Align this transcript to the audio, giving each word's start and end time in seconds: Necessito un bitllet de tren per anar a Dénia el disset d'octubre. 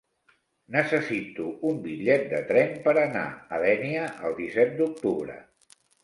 Necessito 0.75 1.43
un 1.71 1.75
bitllet 1.83 2.23
de 2.31 2.39
tren 2.51 2.73
per 2.87 2.93
anar 3.01 3.25
a 3.57 3.59
Dénia 3.65 4.07
el 4.29 4.33
disset 4.39 4.73
d'octubre. 4.79 5.37